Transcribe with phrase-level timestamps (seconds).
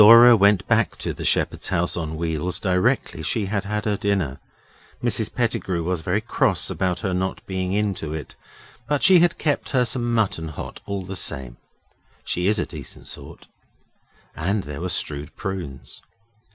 [0.01, 4.39] Dora went back to the shepherd's house on wheels directly she had had her dinner.
[5.03, 8.35] Mrs Pettigrew was very cross about her not being in to it,
[8.87, 11.57] but she had kept her some mutton hot all the same.
[12.25, 13.47] She is a decent sort.
[14.35, 16.01] And there were stewed prunes.